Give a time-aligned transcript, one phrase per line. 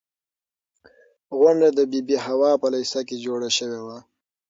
[1.37, 3.97] غونډه د بي بي حوا په لېسه کې جوړه شوې وه.